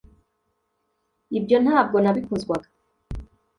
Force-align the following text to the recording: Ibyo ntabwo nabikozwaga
Ibyo 1.37 1.57
ntabwo 1.63 1.95
nabikozwaga 2.03 2.67